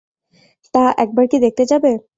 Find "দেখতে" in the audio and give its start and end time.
1.45-1.63